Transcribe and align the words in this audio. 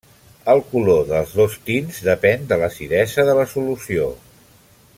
El 0.53 0.61
color 0.69 1.03
dels 1.09 1.35
dos 1.41 1.57
tints 1.67 1.99
depèn 2.07 2.47
de 2.53 2.59
l'acidesa 2.63 3.27
de 3.29 3.37
la 3.41 3.45
solució. 3.53 4.09